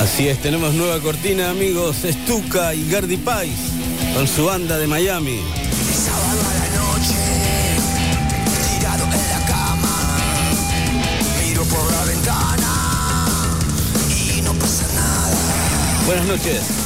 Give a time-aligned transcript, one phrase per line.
[0.00, 2.04] Así es, tenemos nueva cortina, amigos.
[2.04, 3.58] Estuca y Gardy Pais
[4.14, 5.42] con su banda de Miami.
[5.94, 7.16] Sábado a la noche,
[8.78, 10.18] tirado en la cama,
[11.44, 13.26] miro por la ventana
[14.08, 16.06] y no pasa nada.
[16.06, 16.79] Buenas noches.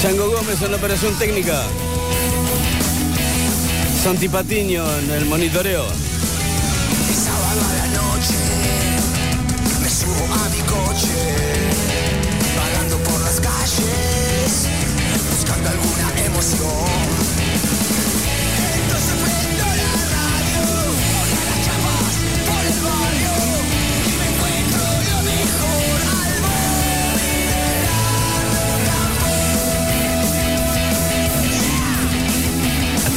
[0.00, 1.60] Chango Gómez en la operación técnica.
[4.00, 5.86] Santi Patiño en el monitoreo.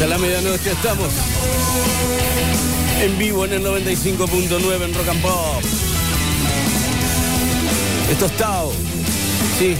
[0.01, 1.09] Hasta la medianoche estamos
[3.03, 5.61] en vivo en el 95.9 en Rock and Pop.
[8.09, 8.73] Esto es Tao.
[9.59, 9.77] Sí.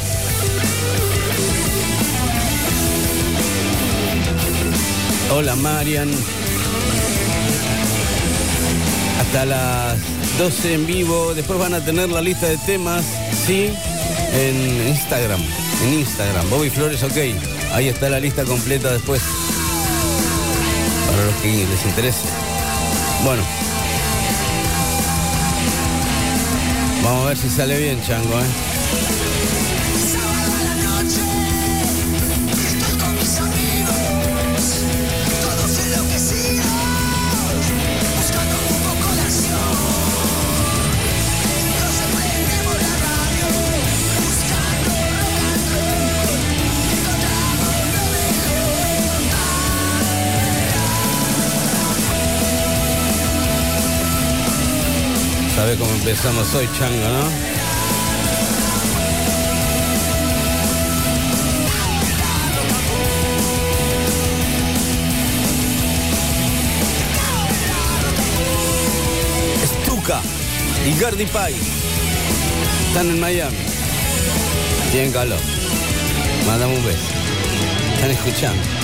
[5.31, 6.11] Hola Marian.
[9.21, 9.97] Hasta las
[10.37, 11.33] 12 en vivo.
[11.33, 13.03] Después van a tener la lista de temas,
[13.47, 13.73] sí,
[14.33, 15.41] en Instagram.
[15.83, 16.47] En Instagram.
[16.51, 17.17] Bobby Flores, ok.
[17.73, 19.19] Ahí está la lista completa después
[21.21, 22.27] para los que les interese.
[23.23, 23.43] Bueno.
[27.03, 28.70] Vamos a ver si sale bien, Chango, ¿eh?
[55.61, 57.51] Sabe cómo empezamos hoy, Chango, ¿no?
[70.83, 71.55] Y Gardy Pie
[72.87, 73.55] están en Miami.
[74.91, 75.37] Tienen calor.
[76.47, 76.97] Mándame un beso.
[77.93, 78.80] Están escuchando.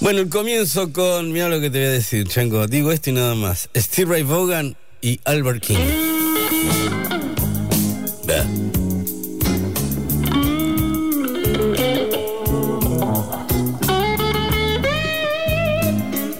[0.00, 2.66] Bueno, el comienzo con, mira lo que te voy a decir, Chango.
[2.66, 3.68] Digo esto y nada más.
[3.76, 5.76] Steve Ray Vaughan y Albert King.
[8.24, 8.42] Ve.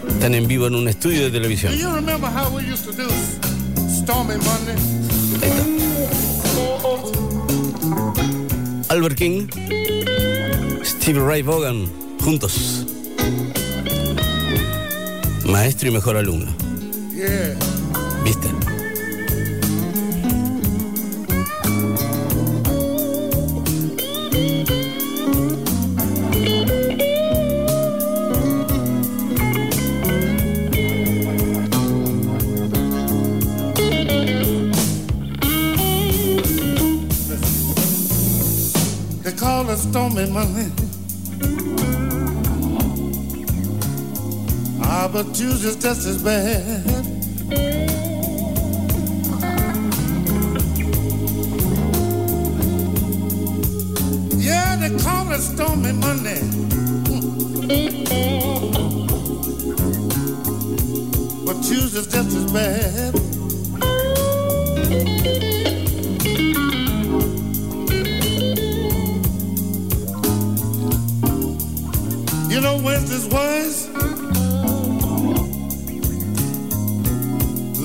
[0.08, 1.74] Están en vivo en un estudio de televisión.
[5.42, 5.66] Ahí está.
[8.88, 9.48] Albert King,
[10.82, 11.86] Steve Ray Vaughan,
[12.22, 12.86] juntos.
[15.50, 16.52] Maestro y mejor alumno.
[17.12, 17.56] Yeah.
[18.24, 18.48] ¿Viste?
[39.24, 40.70] They call it Stormy Monday.
[44.92, 46.84] Ah, but Tuesday's just as bad.
[54.36, 56.42] Yeah, they call it Stormy Monday.
[61.46, 63.14] But Tuesday's just as bad.
[72.50, 73.89] You know Wednesday's worse.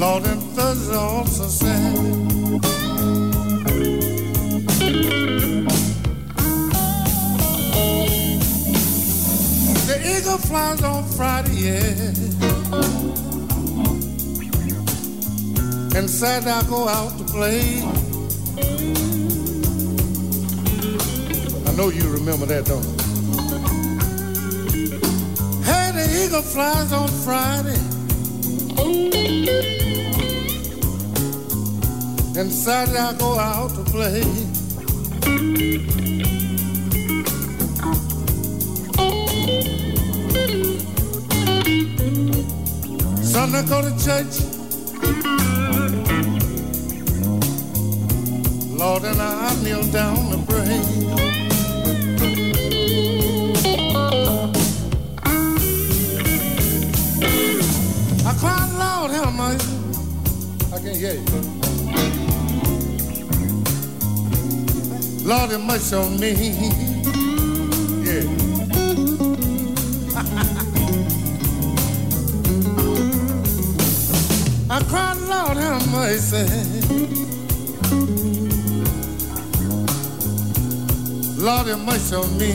[0.07, 1.47] And Thursday also.
[9.87, 11.89] The eagle flies on Friday, yeah.
[15.97, 17.81] And Saturday I go out to play.
[21.65, 22.97] I know you remember that, don't you?
[25.63, 27.81] Hey, the eagle flies on Friday.
[32.37, 34.21] And Saturday I go out to play.
[43.23, 44.35] Sunday I go to church.
[48.77, 50.81] Lord, and I kneel down to pray.
[58.25, 60.73] I cried, Lord, have mercy.
[60.73, 61.54] I can't hear you.
[65.25, 66.33] Lord, have mercy on me.
[68.05, 68.25] Yeah.
[74.69, 76.45] I cried, Lord, have mercy.
[81.41, 82.51] Lord, have mercy on me.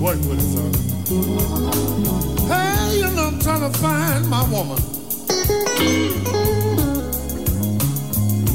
[0.00, 0.72] Work with it, son.
[2.48, 4.80] Hey, you know I'm trying to find my woman.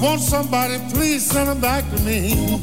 [0.01, 2.60] Want somebody, please send her back to me.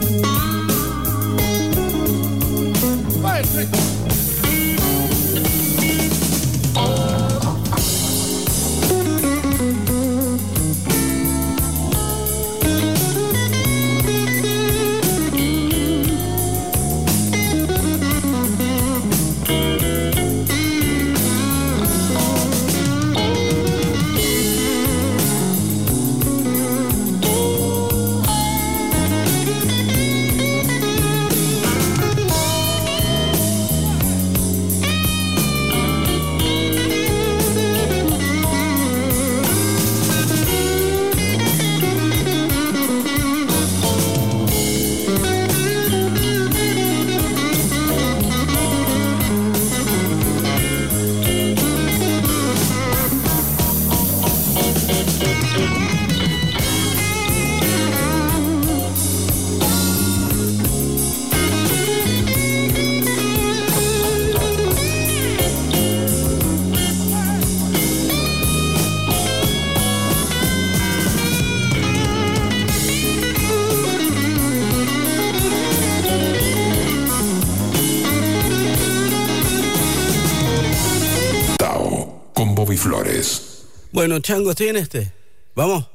[82.36, 83.64] Con Bobby Flores.
[83.92, 85.10] Bueno, Chango, estoy en este.
[85.54, 85.88] Vamos.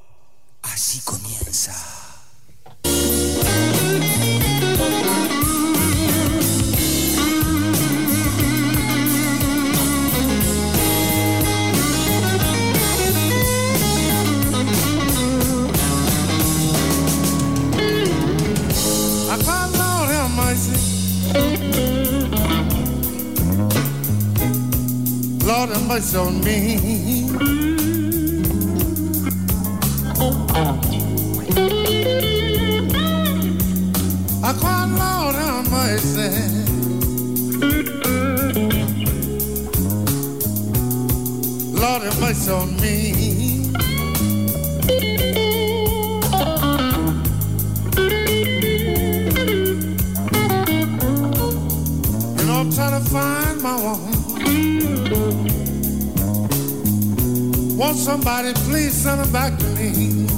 [0.63, 1.90] Así comienza.
[25.69, 27.29] Have mercy on me.
[34.43, 36.29] I cried, Lord, have mercy.
[41.79, 42.95] Lord, have mercy on me.
[52.35, 54.10] You know, I'm trying to find my woman.
[57.81, 60.30] Want somebody, please send her back to me.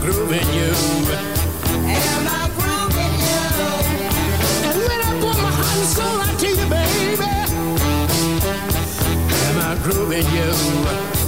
[0.00, 0.72] grooving you.
[1.72, 3.44] Am I grooving you?
[4.66, 7.30] And when I put my heart and soul out to you, baby.
[9.48, 11.19] Am I grooving you?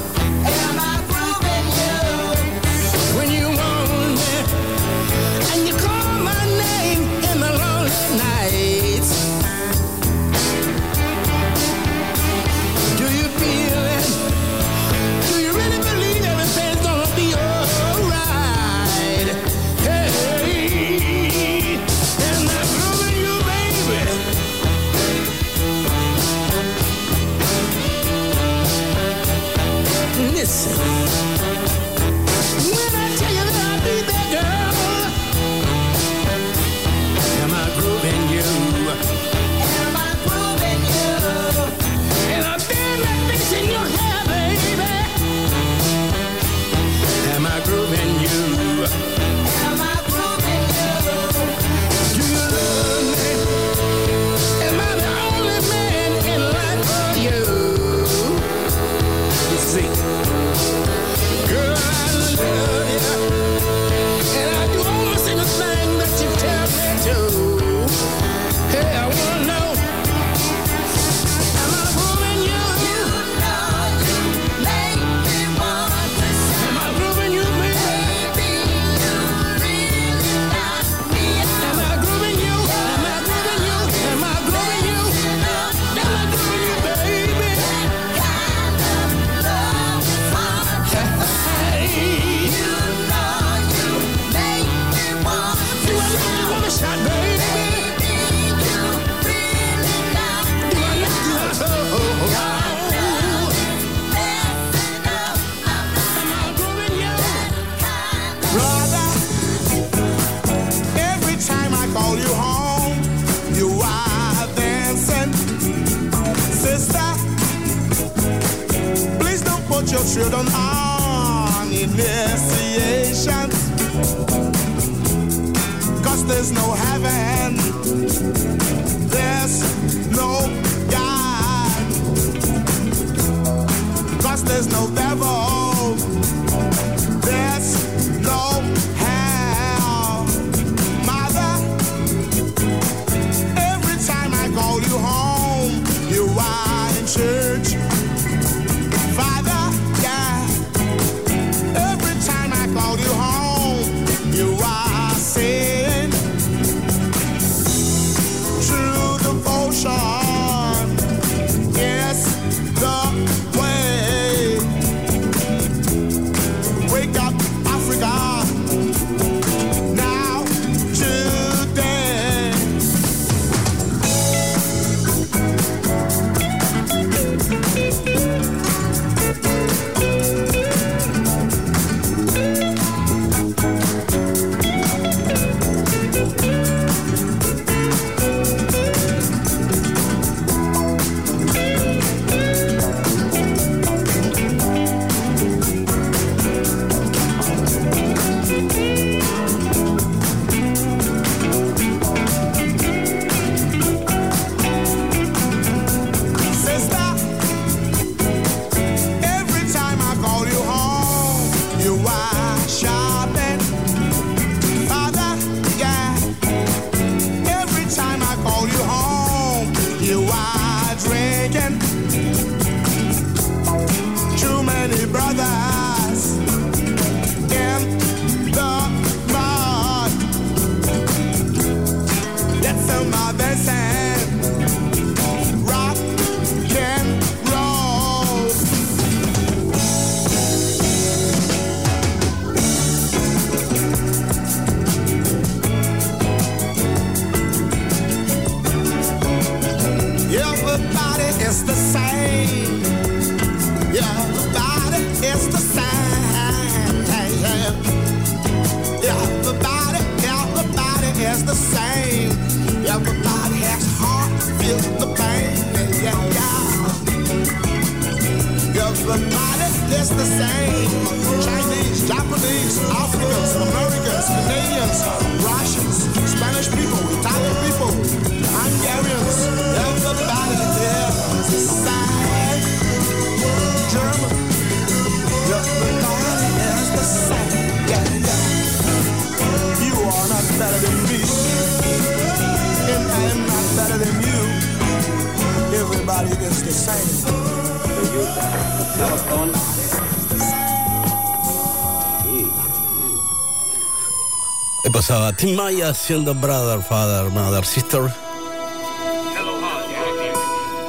[305.12, 305.32] pasada.
[305.32, 308.10] Tim Maya haciendo Brother, Father, Mother, Sister.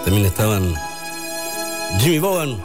[0.05, 0.73] También estaban
[1.99, 2.57] Jimmy Bogan.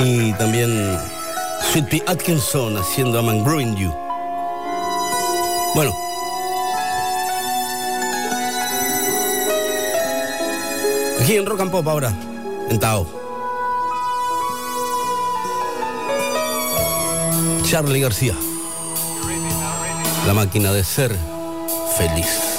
[0.00, 0.98] Y también
[1.70, 2.02] Sweet P.
[2.06, 3.92] Atkinson haciendo I'm Brewing You.
[5.74, 5.92] Bueno.
[11.20, 12.12] Aquí en Rock and Pop ahora,
[12.70, 13.17] en Tao.
[17.68, 18.34] Charlie García.
[20.26, 21.14] La máquina de ser
[21.98, 22.57] feliz.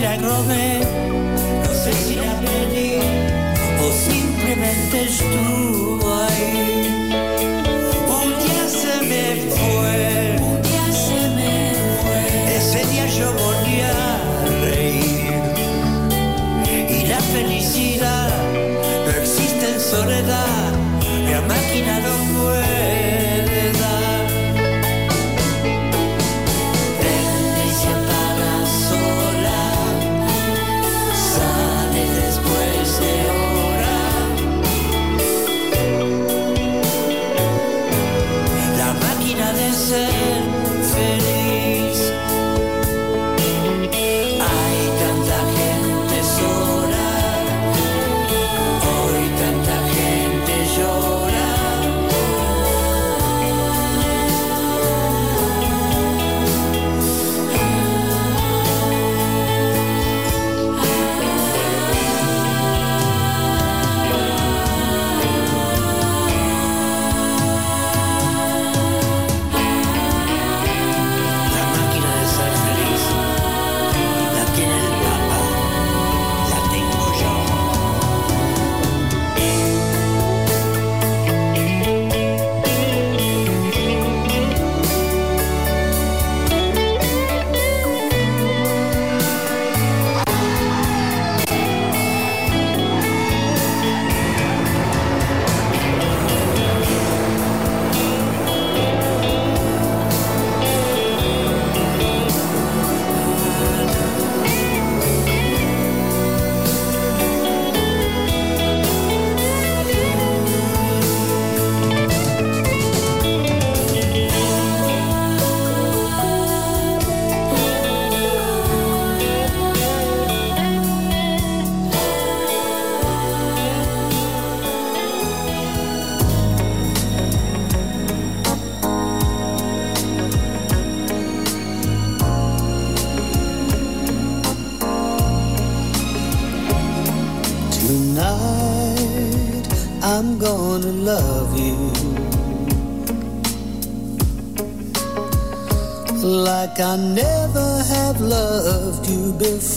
[0.00, 0.80] milagro de,
[1.62, 3.02] no sé si a venir
[3.84, 5.89] o simplemente es tú.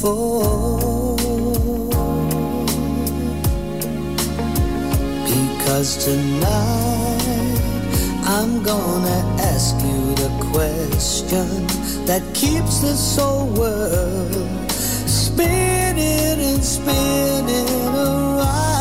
[0.03, 1.15] before.
[5.25, 7.61] Because tonight
[8.25, 11.47] I'm gonna ask you the question
[12.05, 14.71] that keeps this whole world
[15.07, 18.73] spinning and spinning around.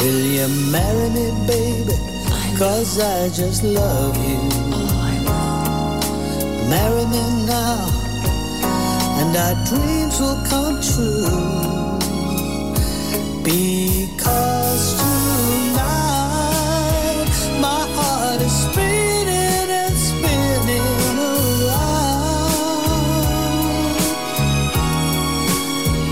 [0.00, 1.96] Will you marry me, baby?
[2.58, 4.35] Cause I just love you
[6.68, 7.78] Marry me now,
[9.20, 11.98] and our dreams will come true.
[13.44, 16.16] Because tonight
[17.60, 21.86] my heart is spinning and spinning around.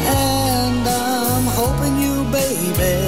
[0.06, 3.03] And I'm hoping you, baby,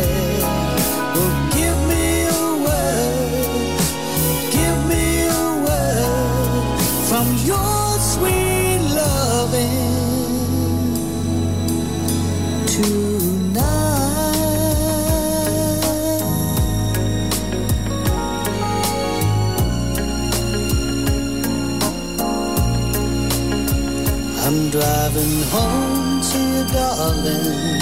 [25.51, 27.81] home to you, darling.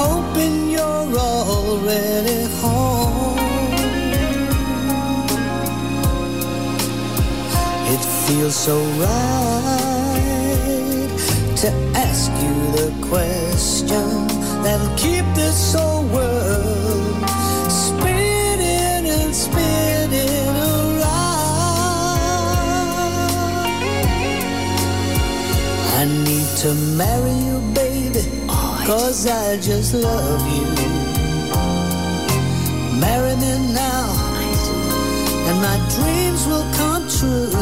[0.00, 3.38] Hoping you're already home.
[7.94, 9.52] It feels so right
[11.62, 14.26] to ask you the question
[14.62, 16.81] that'll keep this whole world
[26.62, 28.22] to marry you, baby,
[28.86, 30.64] cause I just love you.
[33.00, 34.06] Marry me now,
[35.48, 37.61] and my dreams will come true.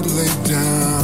[0.00, 1.01] Lay down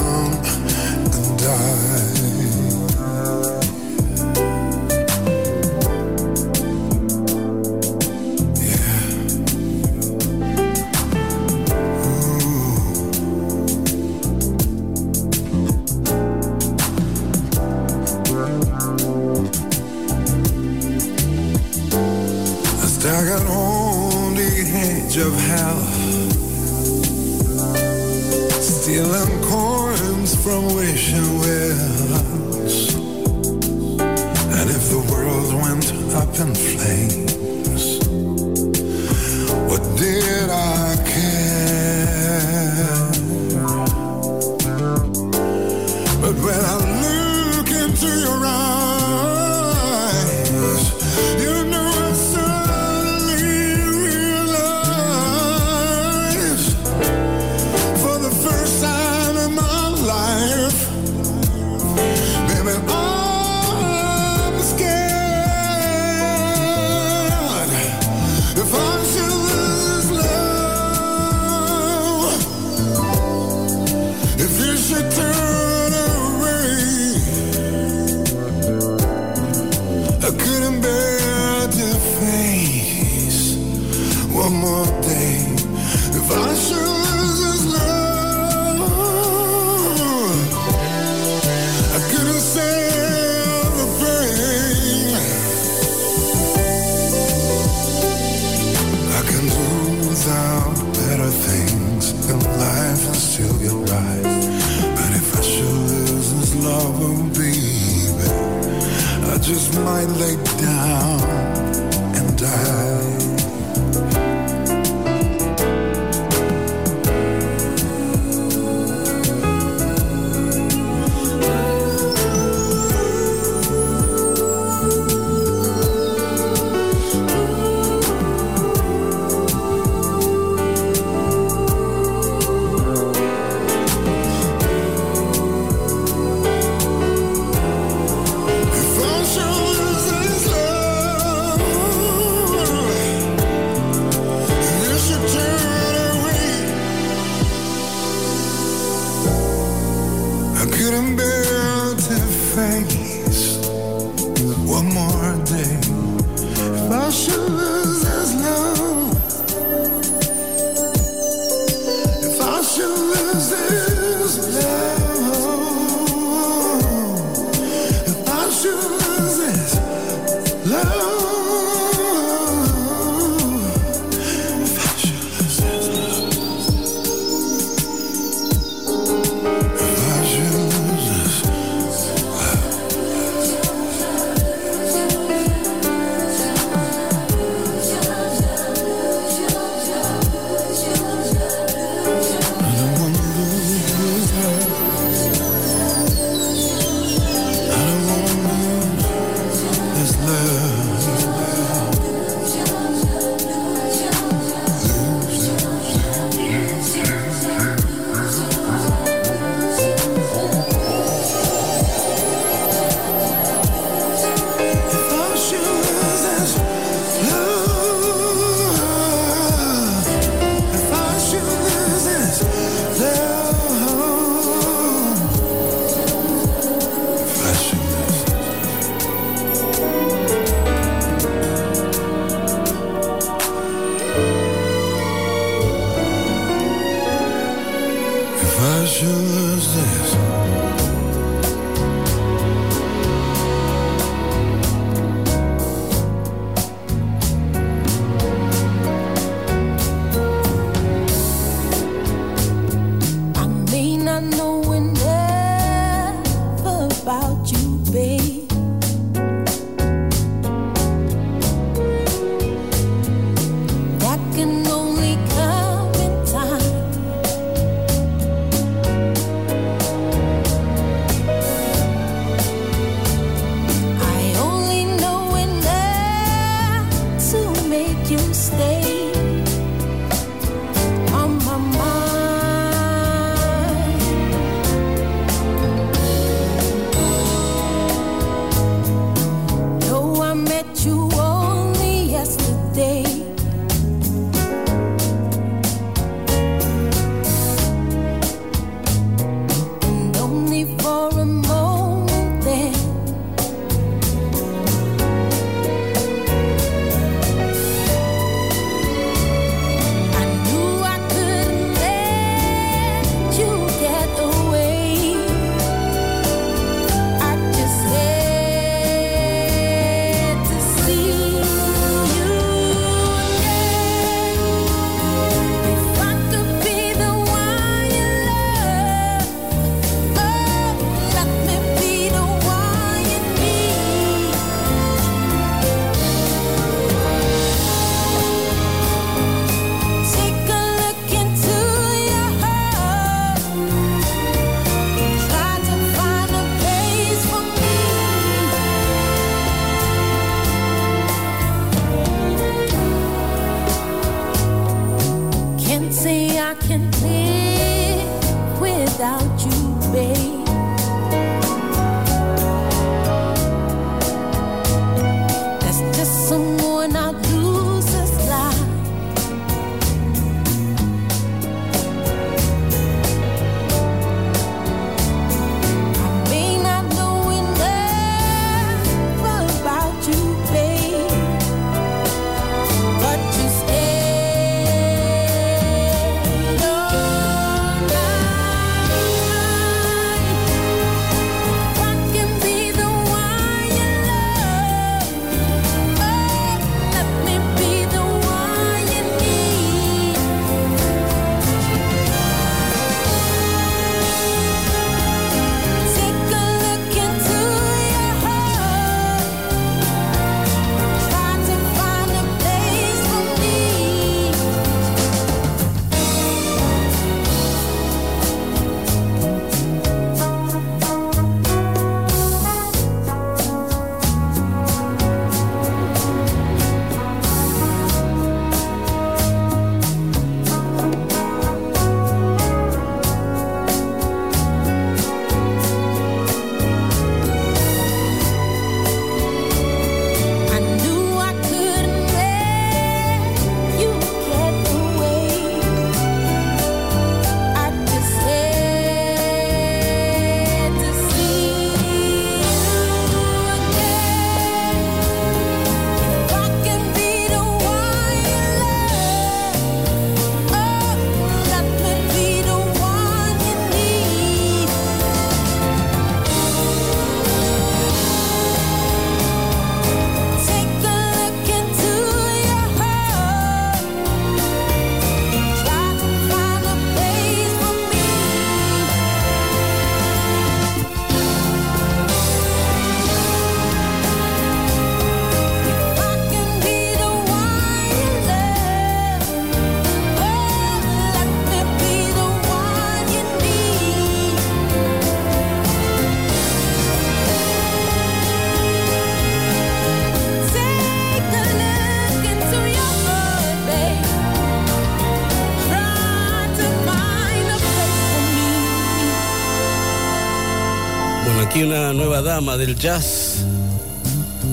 [512.38, 513.44] del jazz,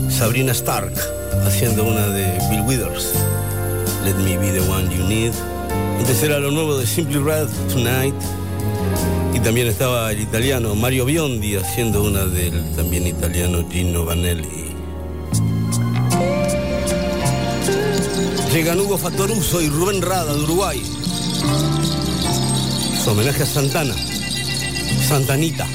[0.09, 0.91] Sabrina Stark,
[1.45, 3.13] haciendo una de Bill Withers,
[4.03, 5.33] Let Me Be the One You Need.
[5.99, 8.15] Antes era lo nuevo de Simply Red Tonight.
[9.36, 14.73] Y también estaba el italiano Mario Biondi haciendo una del también italiano Gino Vanelli.
[18.51, 20.81] Llegan Hugo Fatoruso y Rubén Rada de Uruguay.
[23.03, 23.93] Su homenaje a Santana,
[25.07, 25.67] Santanita.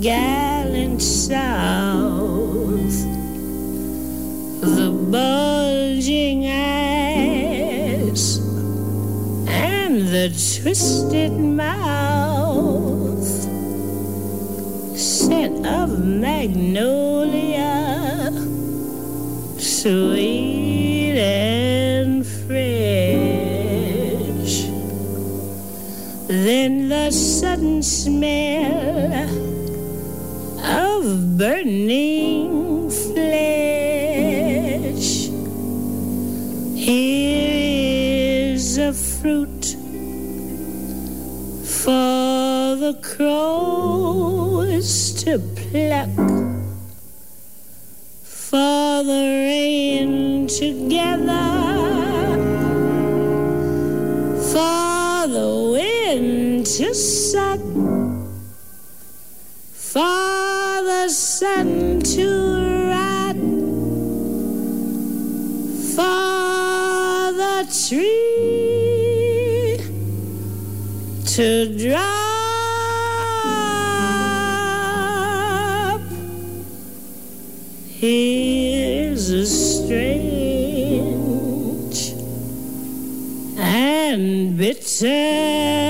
[0.00, 1.42] Gallant South.
[4.60, 8.38] The bulging eyes
[9.48, 13.28] and the twisted mouth.
[14.96, 17.72] Scent of magnolia,
[19.58, 22.62] sweet and fresh.
[26.28, 28.71] Then the sudden smell
[45.72, 46.08] pluck,
[48.22, 51.48] for the rain together,
[54.52, 57.60] for the wind to set,
[59.72, 62.28] for the sun to
[62.90, 63.36] rot,
[65.96, 69.00] for the tree
[71.24, 71.46] to
[71.78, 72.21] drop.
[85.04, 85.81] And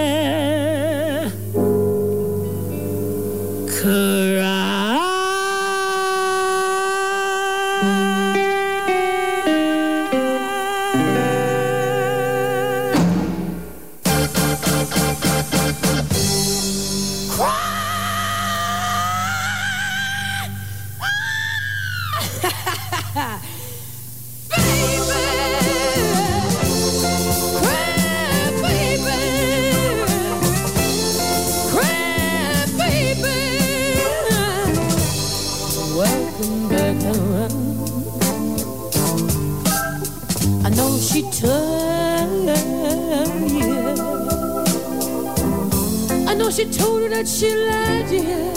[47.22, 48.50] that she loved you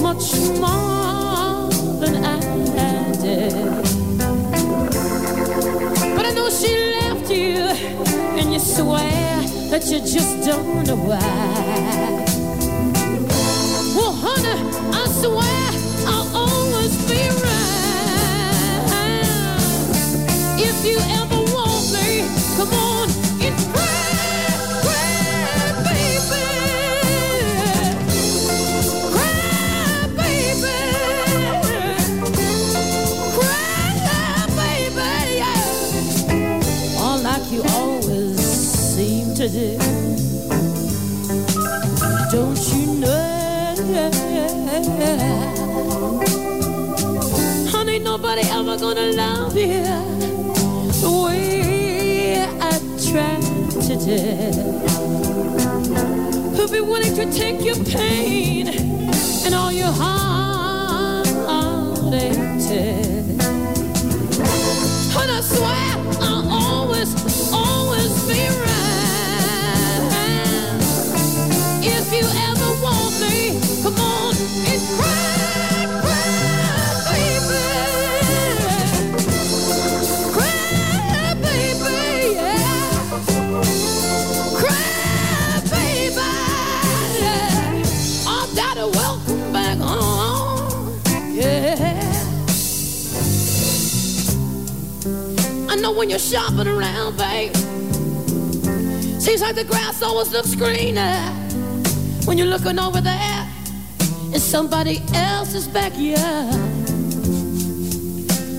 [0.00, 1.68] much more
[2.00, 2.40] than I
[3.20, 3.52] did.
[6.16, 7.68] But I know she left you,
[8.38, 12.24] and you swear that you just don't know why.
[13.94, 14.58] Well, honey,
[14.94, 15.70] I swear
[16.08, 17.68] I'll always be right.
[20.58, 22.24] If you ever want me,
[22.56, 23.11] come on
[39.52, 39.68] Don't
[42.72, 43.76] you know?
[47.70, 49.84] Honey, nobody ever gonna love you
[51.02, 52.78] the way I
[53.10, 53.42] tried
[53.88, 54.20] to do.
[56.56, 58.68] Who'll be willing to take your pain
[59.44, 59.92] and all your.
[65.14, 68.71] And I swear I'll always, always be right.
[96.02, 97.54] When you're shopping around, babe.
[99.20, 101.41] Seems like the grass always looks greener
[102.24, 103.48] when you're looking over there
[104.32, 106.54] in somebody else's backyard.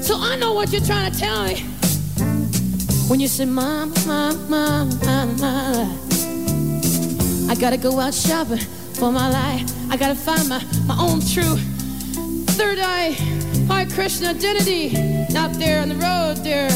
[0.03, 1.61] So I know what you're trying to tell me
[3.07, 5.99] when you say, Mom, Mom, Mom, Mom, Mom.
[7.49, 8.59] I gotta go out shopping
[8.93, 9.71] for my life.
[9.91, 11.57] I gotta find my, my own true
[12.53, 13.09] third eye,
[13.67, 14.95] Hare Krishna identity
[15.35, 16.69] out there on the road there.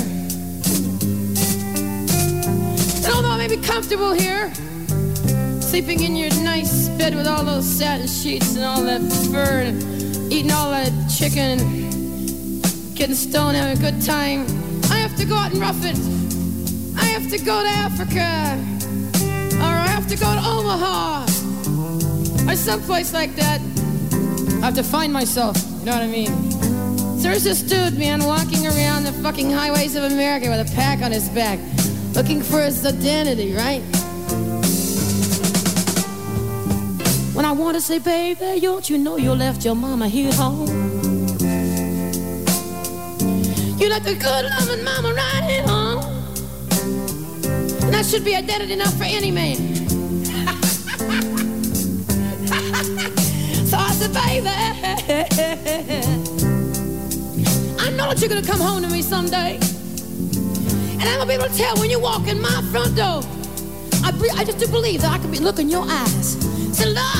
[3.05, 4.51] And although I may be comfortable here,
[5.77, 8.99] sleeping in your nice bed with all those satin sheets and all that
[9.31, 14.43] fur and eating all that chicken and getting stoned, having a good time,
[14.89, 15.95] I have to go out and rough it.
[16.99, 18.25] I have to go to Africa,
[19.61, 21.25] or I have to go to Omaha,
[22.51, 23.61] or someplace like that.
[24.63, 26.51] I have to find myself, you know what I mean?
[27.19, 31.03] So there's this dude, man, walking around the fucking highways of America with a pack
[31.03, 31.59] on his back,
[32.15, 33.83] looking for his identity, right?
[37.47, 40.67] I want to say, baby, don't you know you left your mama here at home?
[43.79, 46.03] You left a good loving mama right here home.
[47.83, 49.55] And that should be identity enough for any man.
[53.65, 54.49] so I said, baby,
[57.79, 59.55] I know that you're gonna come home to me someday.
[59.55, 63.23] And I'm gonna be able to tell when you walk in my front door.
[64.03, 66.35] I, I just do believe that I can be looking your eyes.
[66.77, 67.16] Say, Lord,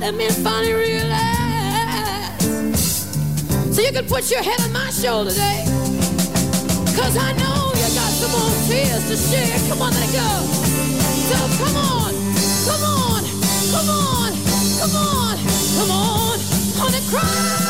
[0.00, 1.14] me finally realize.
[3.74, 5.64] So you can put your head on my shoulder today.
[6.96, 9.58] Cause I know you got some more tears to share.
[9.68, 10.28] Come on, let it go.
[11.30, 12.12] So come on,
[12.66, 13.22] come on,
[13.72, 14.32] come on,
[14.78, 15.36] come on,
[15.76, 16.38] come on.
[16.76, 17.63] Honey, cry, cry,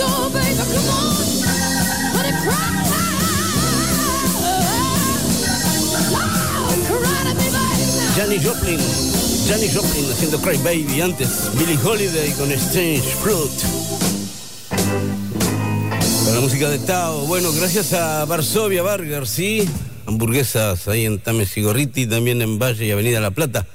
[0.00, 0.56] go, baby.
[0.62, 1.20] Oh,
[8.42, 8.78] Joplin,
[9.48, 13.50] Janis Joplin haciendo Cry Baby antes, Billie Holiday con Strange Fruit.
[16.32, 17.26] La música de Tao.
[17.26, 19.68] Bueno, gracias a Varsovia Burger, ¿sí?
[20.06, 23.66] Hamburguesas ahí en Tames y también en Valle y Avenida La Plata.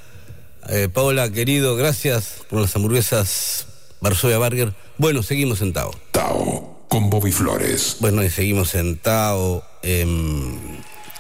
[0.70, 3.68] Eh, Paola, querido, gracias por las hamburguesas
[4.02, 4.74] Varsovia Burger.
[4.98, 5.92] Bueno, seguimos en Tao.
[6.12, 7.98] Tao con Bobby Flores.
[8.00, 9.64] Bueno, y seguimos en Tao.
[9.84, 10.58] em,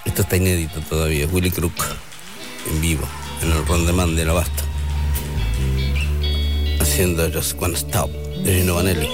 [0.05, 1.27] esto está inédito todavía.
[1.27, 1.83] Willy Crook
[2.71, 3.07] en vivo,
[3.43, 4.63] en el rondemán de la Basta.
[6.79, 8.09] Haciendo Just One Stop
[8.43, 9.09] de Gino Vanelli.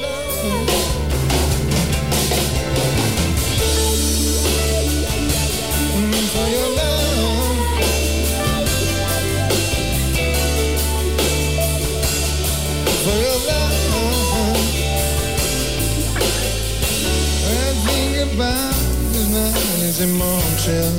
[20.67, 20.93] Emotion.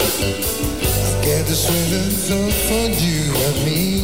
[0.00, 3.97] I get the sweetest thought for you and me.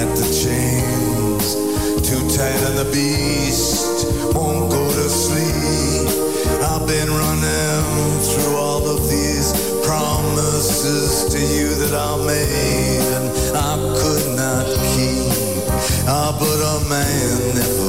[0.00, 1.54] at the chains.
[2.08, 6.08] Too tight on the beast, won't go to sleep.
[6.70, 9.52] I've been running through all of these
[9.84, 13.26] promises to you that I made, and
[13.70, 15.68] I could not keep.
[16.08, 17.79] Ah, but a man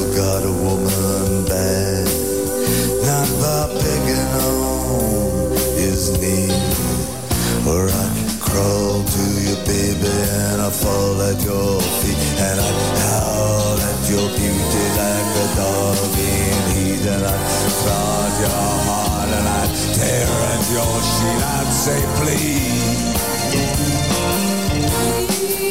[9.72, 10.12] baby,
[10.44, 12.70] and I fall at your feet, and I
[13.04, 17.36] howl at your beauty like a dog in heat, and I
[17.84, 19.64] guard your heart, and I
[19.96, 23.12] tear at your sheet, I'd say please,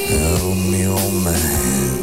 [0.10, 2.01] help me, old man.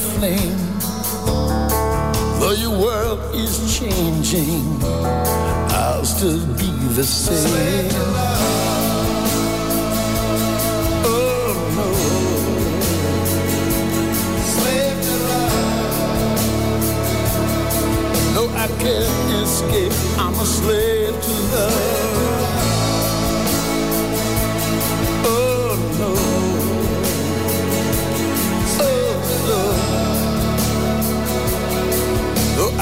[0.00, 0.80] Flame.
[2.40, 8.59] Though your world is changing, I'll still be the same.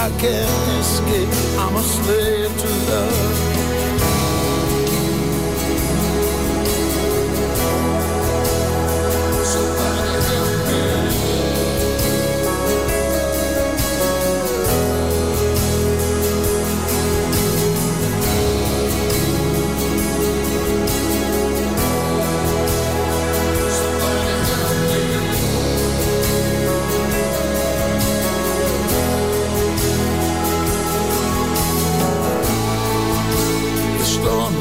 [0.00, 1.28] I can't escape.
[1.58, 3.57] I'm a slave to love.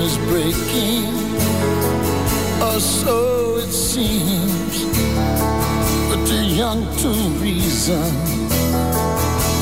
[0.07, 1.11] Is breaking,
[2.63, 4.75] or so it seems.
[6.09, 7.09] But too young to
[7.43, 8.09] reason,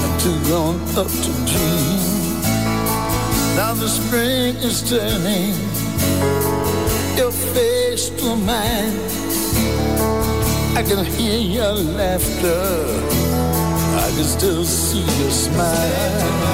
[0.04, 2.00] and too grown up to dream.
[3.58, 5.56] Now the spring is turning
[7.18, 8.94] your face to mine.
[10.80, 12.66] I can hear your laughter,
[14.06, 16.45] I can still see your smile.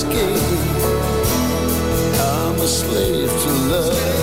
[0.00, 0.40] Escape.
[2.20, 4.19] I'm a slave to love.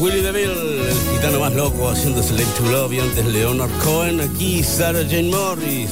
[0.00, 2.94] Willie DeVille, el gitano más loco, haciendo Slave to Love.
[2.94, 5.90] Y antes Leonard Cohen, aquí Sarah Jane Morris.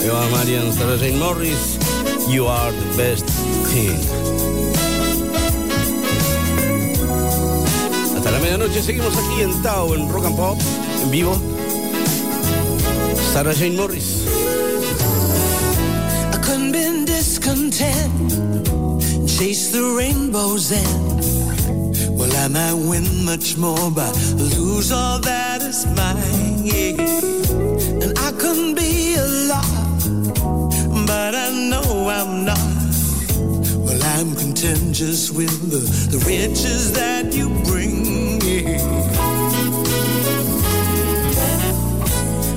[0.00, 1.76] Eva Marian, Sarah Jane Morris.
[2.28, 3.26] You are the best
[3.72, 3.98] thing.
[8.16, 10.58] Hasta la medianoche seguimos aquí en Tao, en Rock and Pop,
[11.02, 11.36] en vivo.
[13.32, 14.24] Sarah Jane Morris.
[16.32, 18.12] I couldn't be discontent.
[19.26, 20.70] Chase the rainbows
[22.48, 26.64] well, I win much more, but lose all that is mine.
[26.64, 27.02] Yeah.
[28.02, 32.58] And I can't be a lot, but I know I'm not.
[33.84, 35.80] Well, I'm content just with the,
[36.10, 38.40] the riches that you bring.
[38.40, 38.78] Yeah.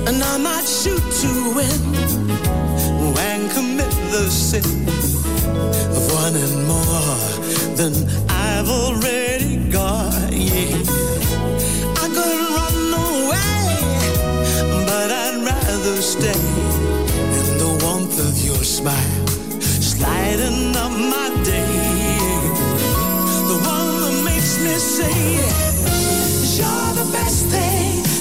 [0.08, 1.80] And I might shoot to win
[3.18, 4.64] and commit the sin
[5.96, 7.92] of wanting more than
[8.28, 9.31] I've already
[16.22, 16.38] stay
[17.40, 19.26] in the warmth of your smile,
[19.60, 22.18] sliding up my day.
[23.50, 25.18] The one that makes me say,
[26.56, 28.11] you're the best thing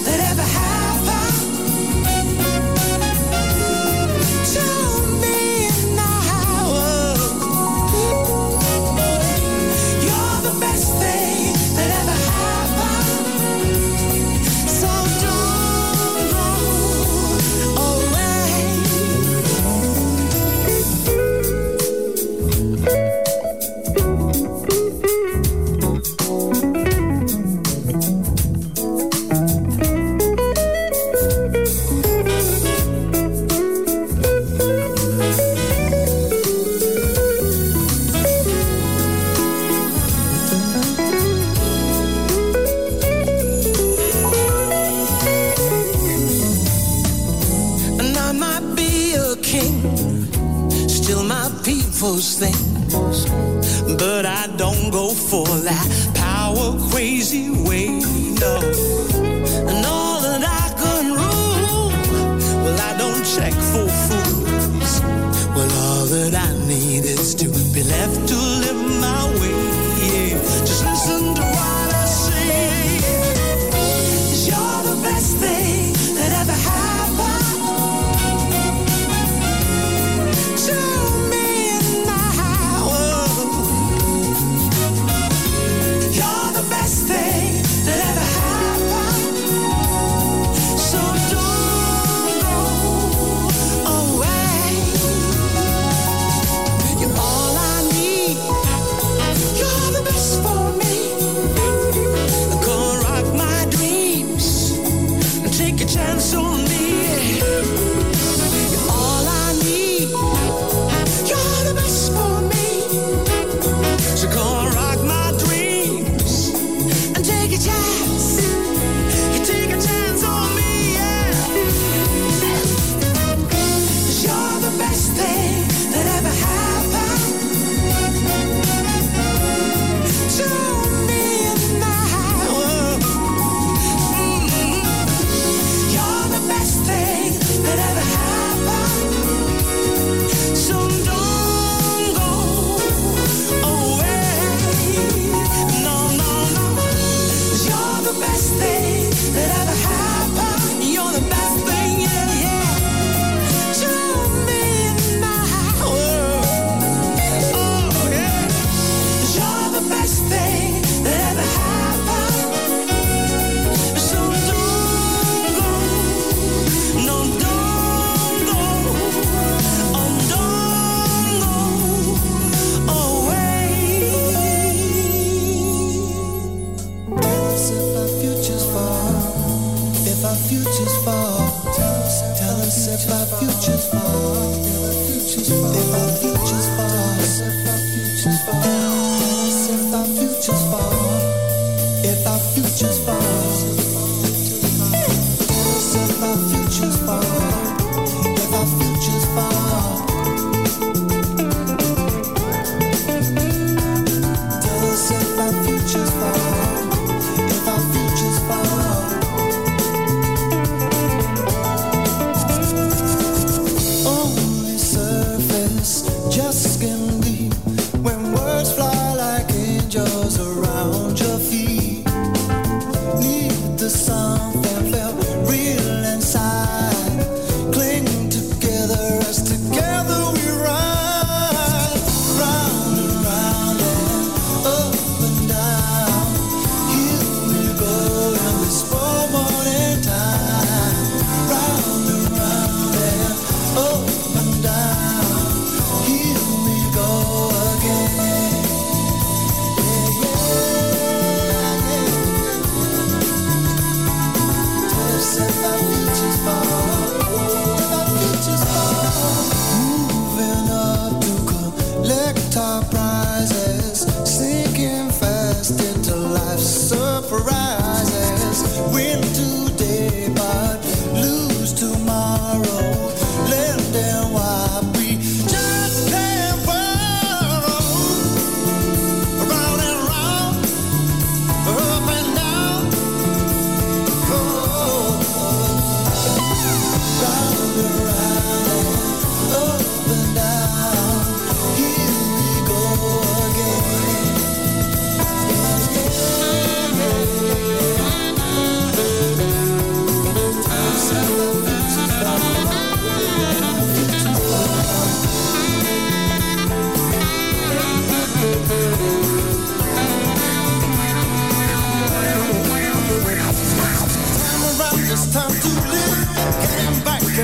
[220.82, 221.71] around your feet.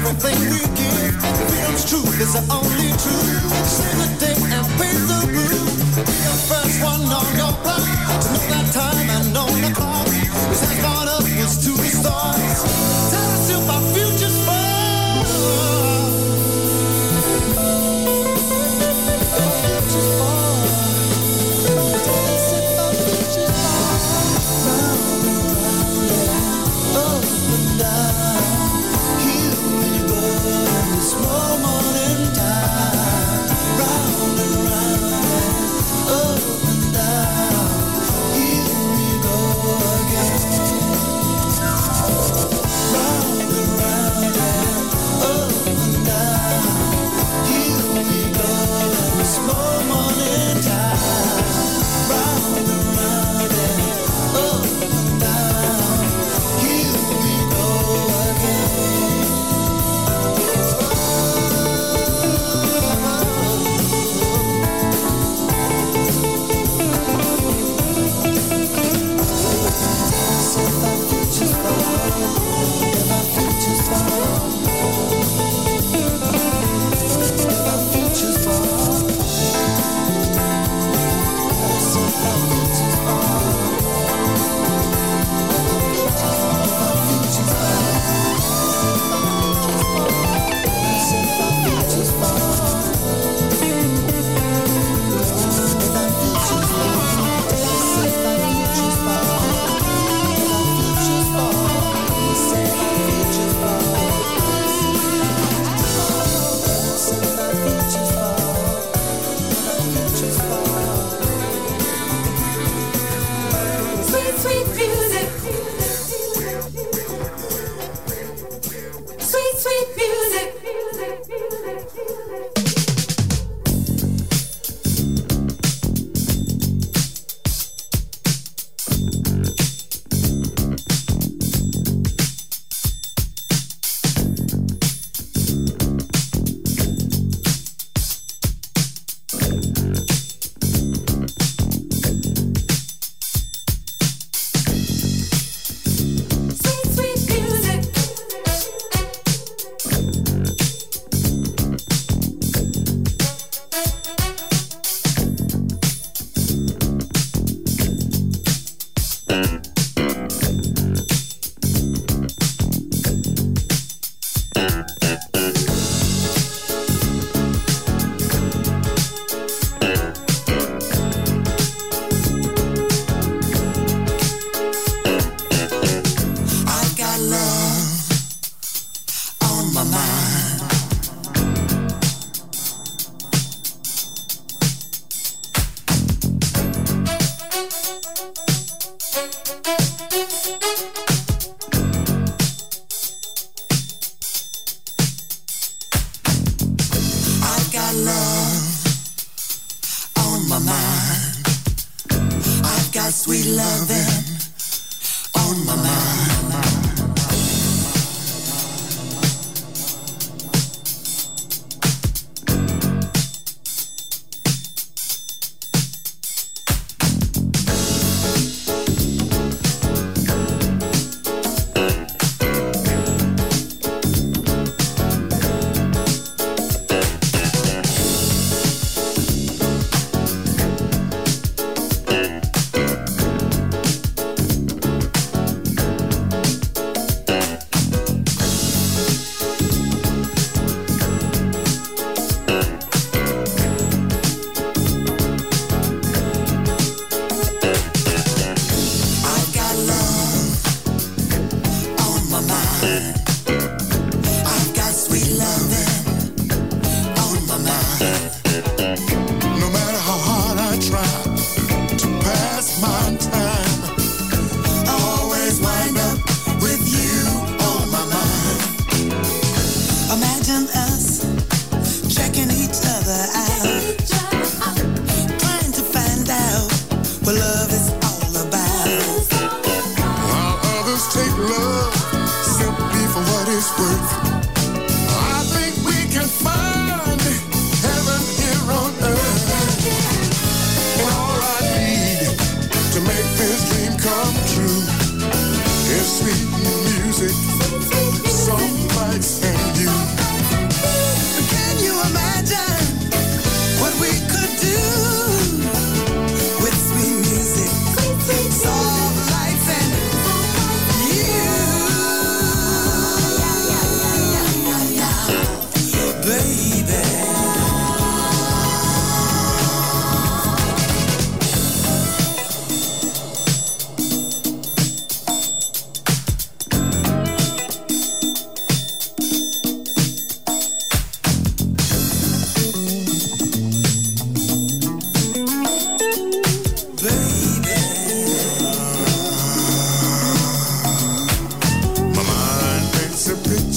[0.10, 1.16] Everything we give.
[1.50, 3.87] Freedom's truth is the only truth.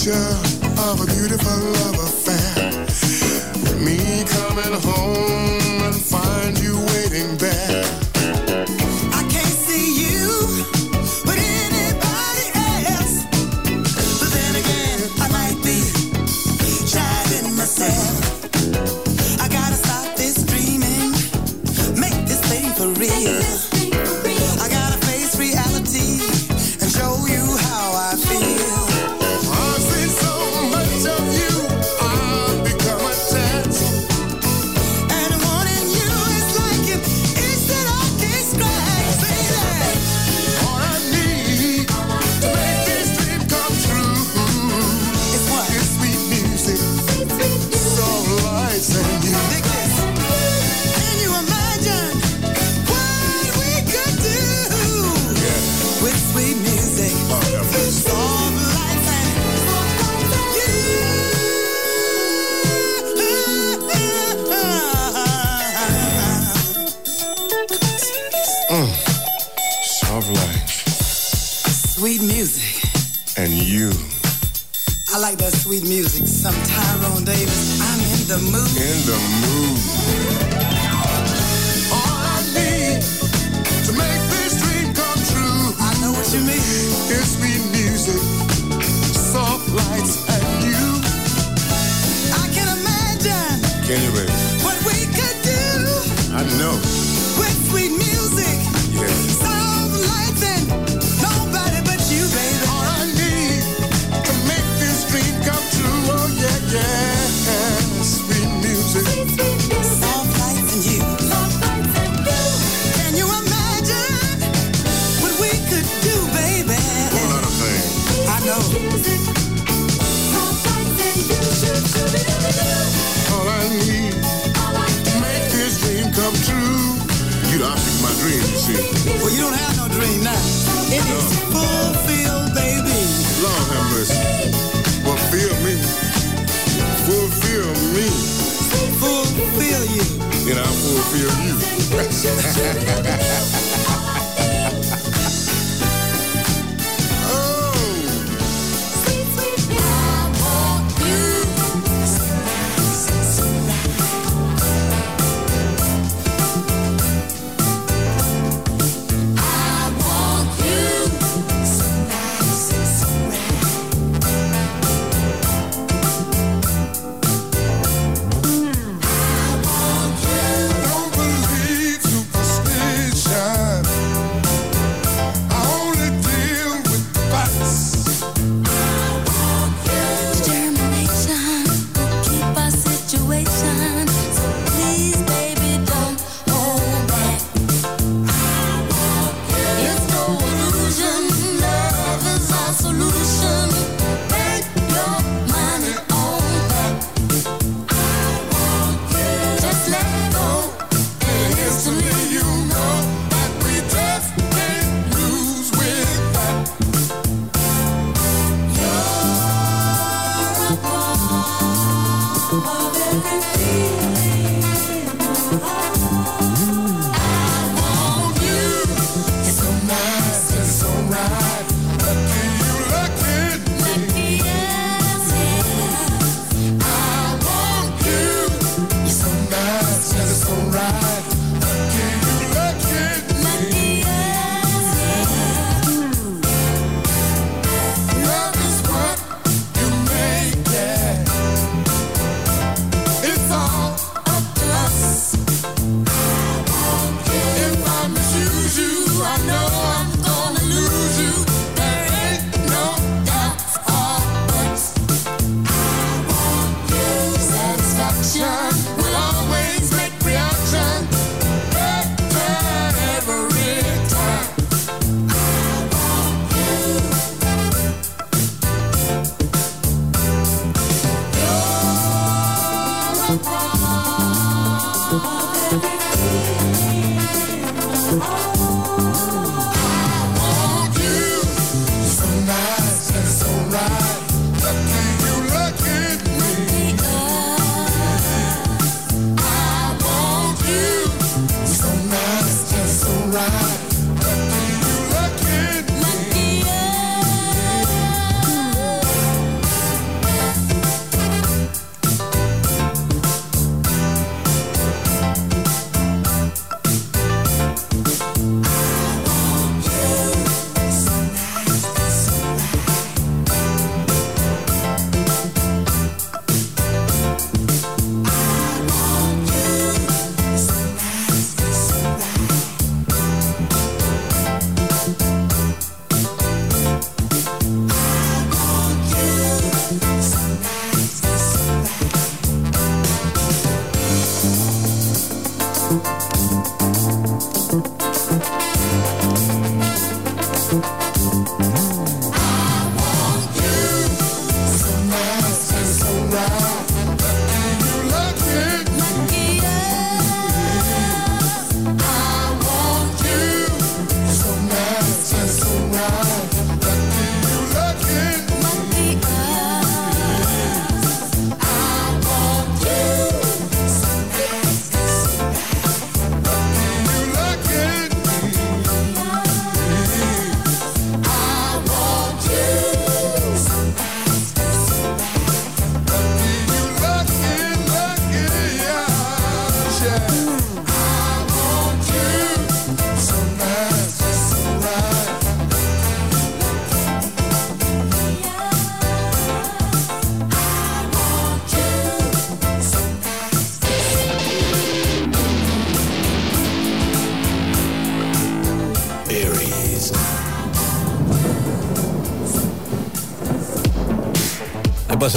[0.00, 0.12] picture
[0.80, 1.99] of a beautiful lover.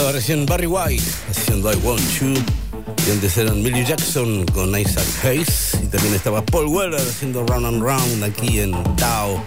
[0.03, 2.33] Pasaba recién Barry White haciendo I Want You.
[3.07, 5.77] Y antes eran Millie Jackson con Isaac Hayes.
[5.81, 9.41] Y también estaba Paul Weller haciendo Round and Round aquí en Tao.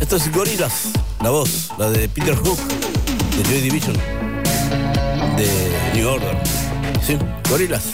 [0.00, 2.60] Esto es Gorillaz, la voz, la de Peter Hook,
[3.36, 3.96] de Joy Division,
[5.36, 5.50] de
[5.94, 6.36] New Order.
[7.04, 7.18] Sí,
[7.48, 7.86] Gorillaz.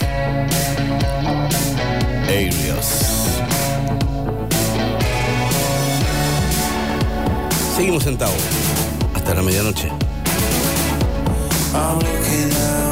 [2.25, 3.31] Areas.
[7.75, 8.35] Seguimos en Tao.
[9.15, 9.91] Hasta la medianoche.
[11.77, 12.86] I'm looking out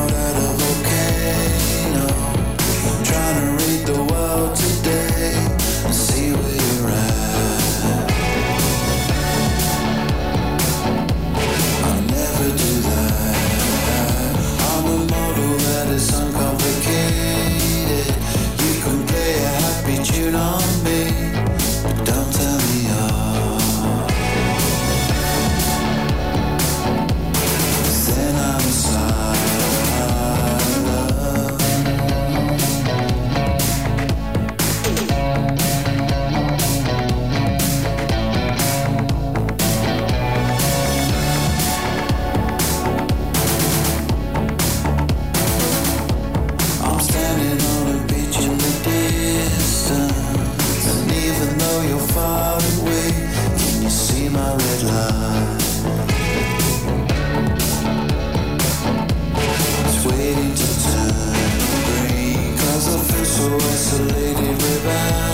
[64.87, 65.34] isolated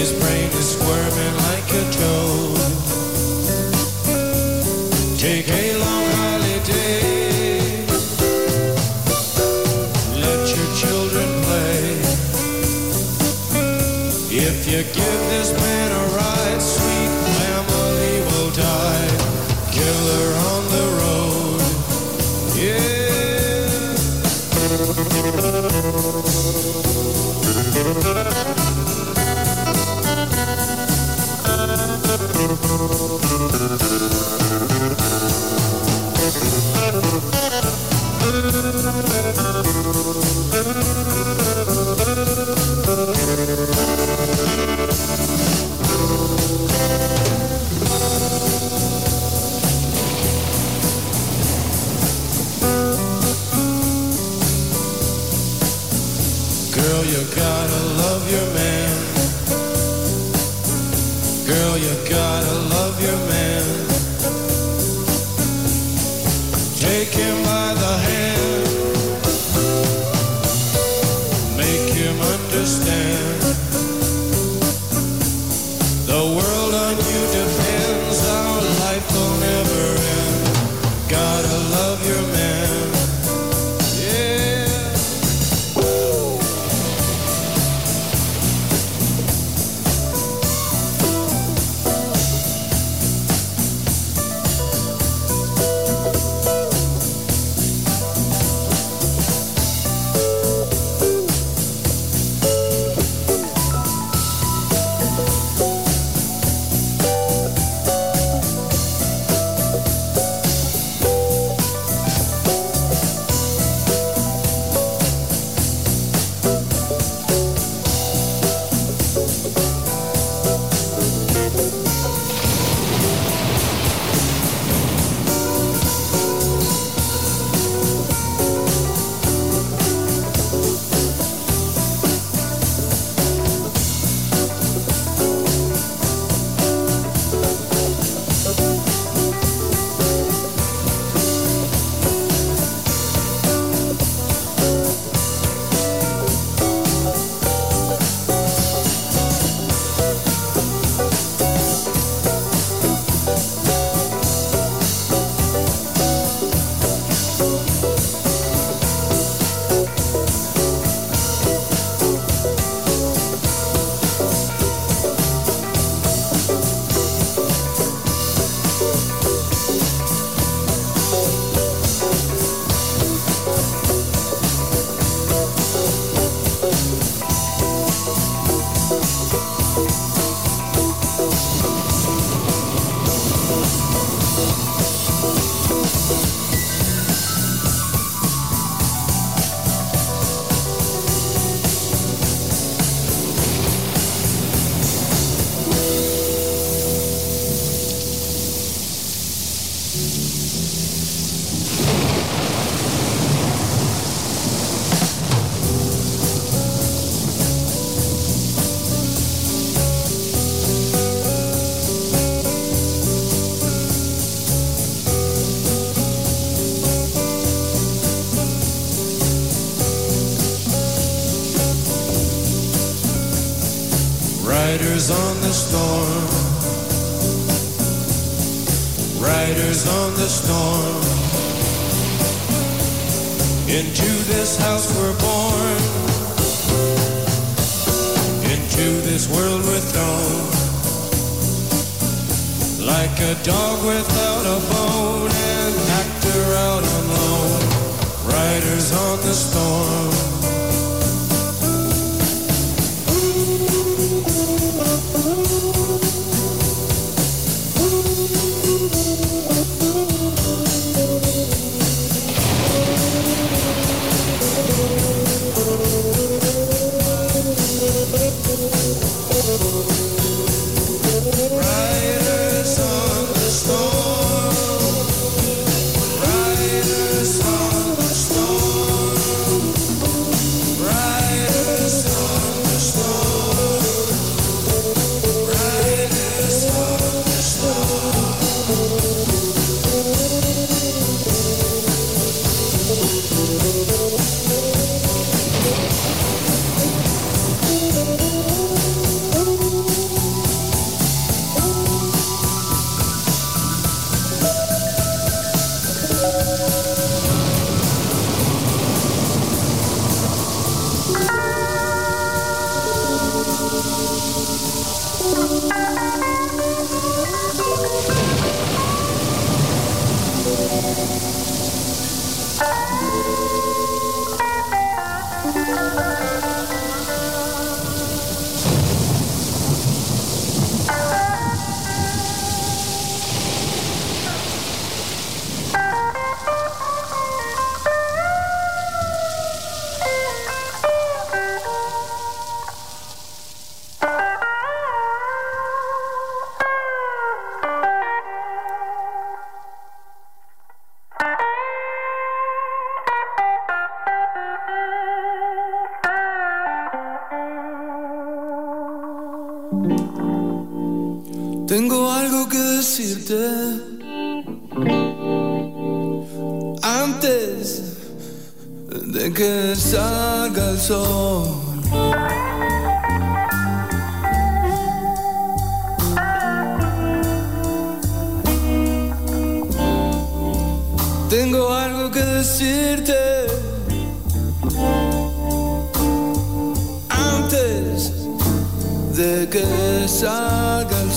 [0.00, 2.56] His brain is squirming like a toad.
[5.18, 7.84] Take a long holiday.
[10.24, 12.00] Let your children play.
[14.48, 15.89] If you give this man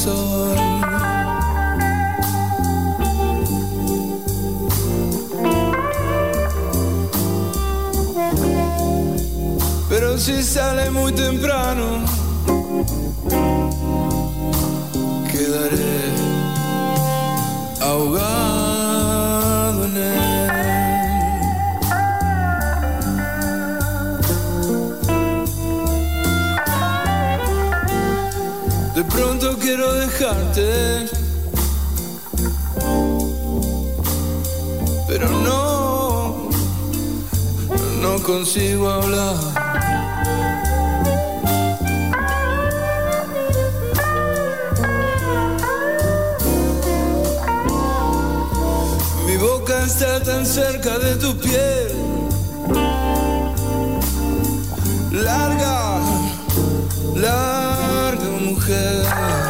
[0.04, 0.58] soy.
[9.90, 12.03] Pero si sale muy temprano
[29.58, 31.06] quiero dejarte.
[35.08, 36.50] Pero no,
[38.02, 39.36] no consigo hablar.
[49.26, 51.92] Mi boca está tan cerca de tu piel.
[55.12, 56.00] Larga,
[57.16, 59.43] larga mujer.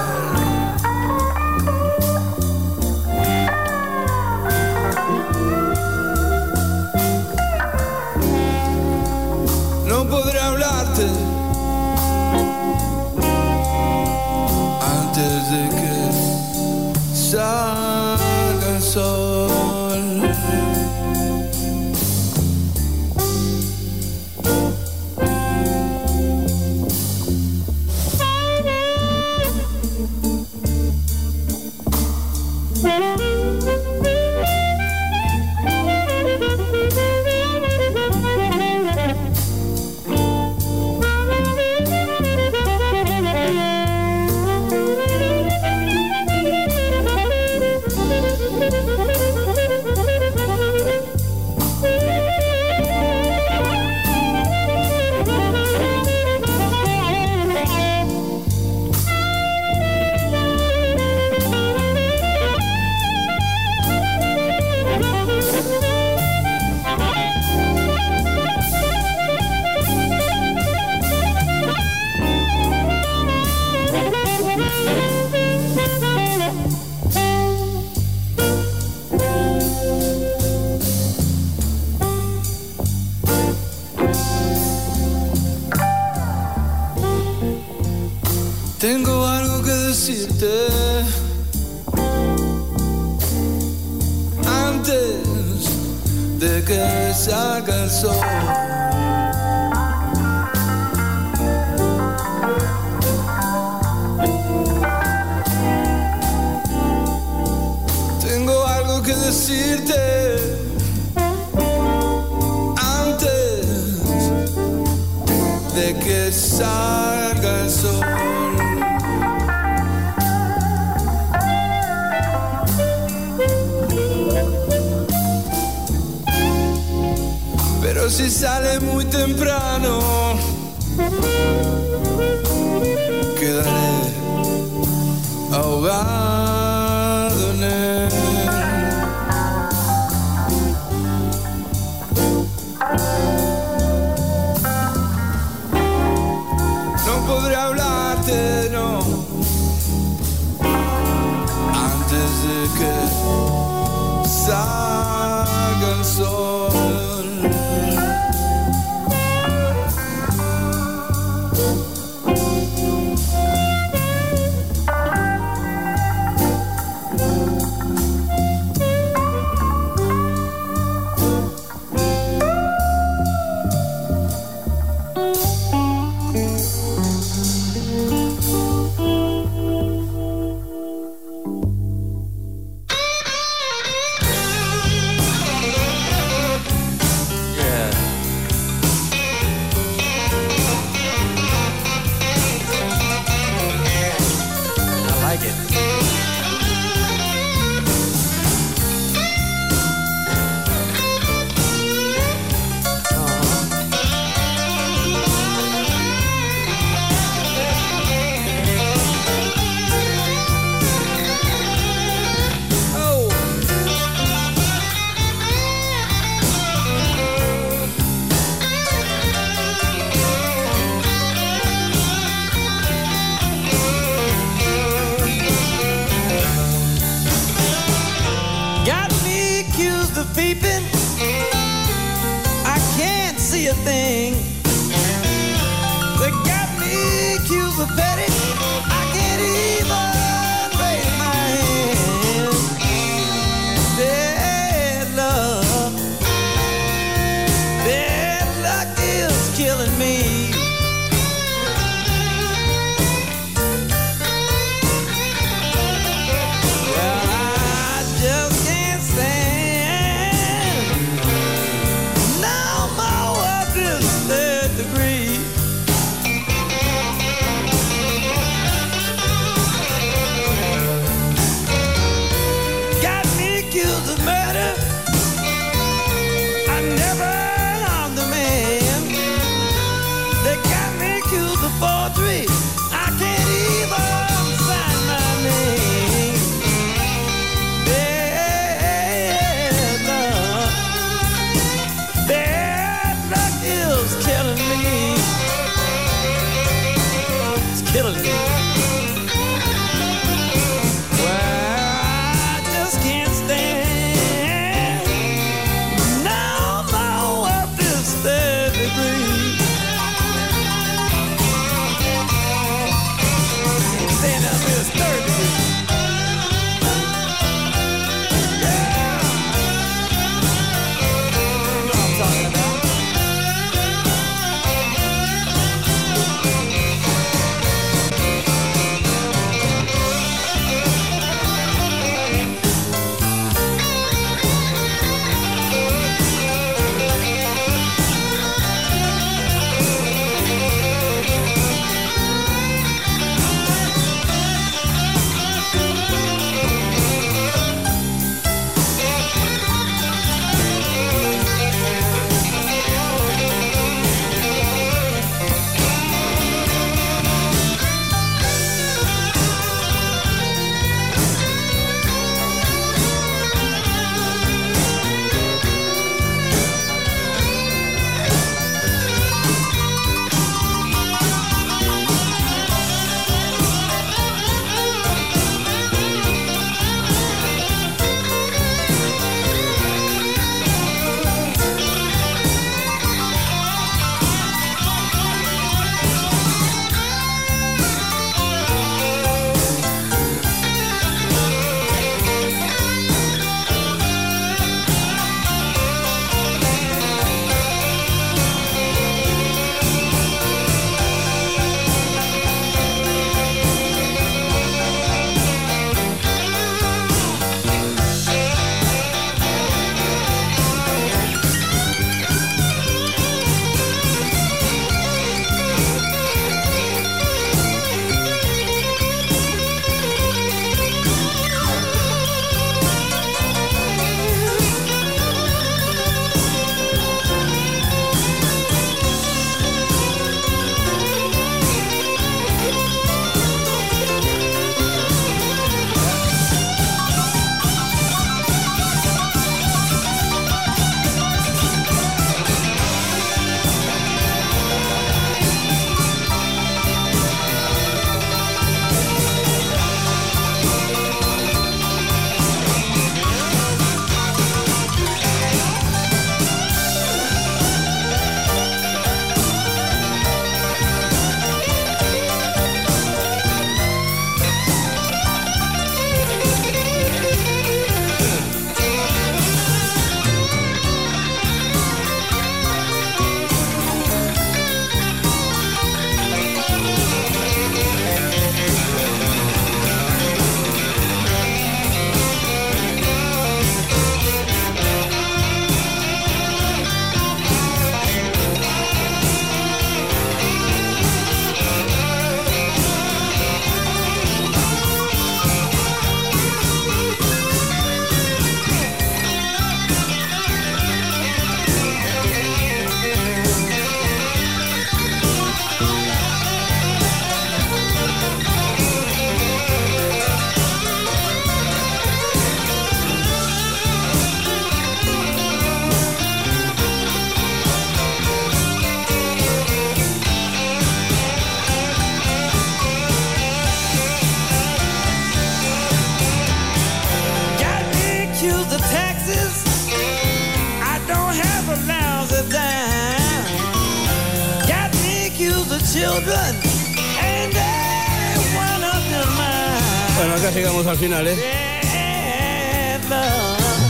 [540.94, 541.36] Al final, ¿eh?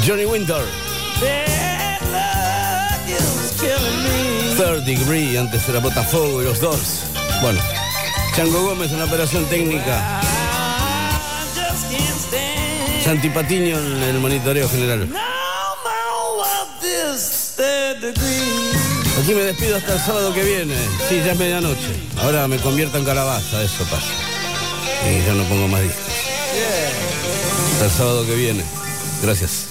[0.08, 0.64] Johnny Winter,
[1.20, 4.56] bad luck is killing me.
[4.56, 7.04] Third Degree, antes era Botafogo y los Doors.
[7.42, 7.60] Bueno,
[8.36, 10.22] Chango Gómez en la operación técnica,
[13.04, 15.10] Santi Patiño en el monitoreo general.
[19.22, 20.76] Aquí me despido hasta el sábado que viene.
[21.10, 21.96] Sí, ya es medianoche.
[22.22, 24.08] Ahora me convierto en calabaza, eso pasa.
[25.06, 26.13] Y ya no pongo más discos.
[27.84, 28.64] El sábado que viene.
[29.22, 29.63] Gracias.